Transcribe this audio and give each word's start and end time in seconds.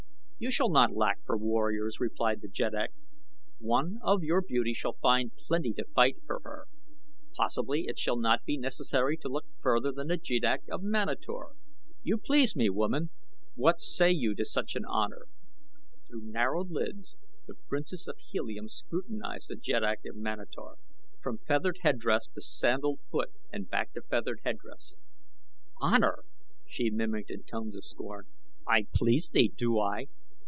"You 0.43 0.49
shall 0.49 0.69
not 0.71 0.95
lack 0.95 1.23
for 1.27 1.37
warriors," 1.37 1.99
replied 1.99 2.41
the 2.41 2.47
jeddak. 2.47 2.91
"One 3.59 3.99
of 4.01 4.23
your 4.23 4.41
beauty 4.41 4.75
will 4.83 4.93
find 4.99 5.31
plenty 5.35 5.69
ready 5.69 5.73
to 5.83 5.91
fight 5.93 6.17
for 6.25 6.39
her. 6.43 6.65
Possibly 7.35 7.85
it 7.87 7.99
shall 7.99 8.17
not 8.17 8.43
be 8.43 8.57
necessary 8.57 9.17
to 9.17 9.29
look 9.29 9.45
farther 9.61 9.91
than 9.91 10.07
the 10.07 10.17
jeddak 10.17 10.61
of 10.67 10.81
Manator. 10.81 11.49
You 12.01 12.17
please 12.17 12.55
me, 12.55 12.71
woman. 12.71 13.11
What 13.53 13.79
say 13.79 14.09
you 14.09 14.33
to 14.33 14.43
such 14.43 14.75
an 14.75 14.83
honor?" 14.83 15.27
Through 16.07 16.23
narrowed 16.23 16.71
lids 16.71 17.15
the 17.45 17.53
Princess 17.69 18.07
of 18.07 18.17
Helium 18.17 18.67
scrutinized 18.67 19.47
the 19.47 19.55
Jeddak 19.55 19.99
of 20.07 20.15
Manator, 20.15 20.77
from 21.21 21.37
feathered 21.37 21.77
headdress 21.83 22.27
to 22.29 22.41
sandaled 22.41 22.99
foot 23.11 23.29
and 23.53 23.69
back 23.69 23.93
to 23.93 24.01
feathered 24.01 24.39
headdress. 24.43 24.95
"'Honor'!" 25.79 26.23
she 26.65 26.89
mimicked 26.89 27.29
in 27.29 27.43
tones 27.43 27.75
of 27.75 27.83
scorn. 27.83 28.25
"I 28.67 28.87
please 28.95 29.29
thee, 29.31 29.53
do 29.55 29.77
I? 29.79 30.07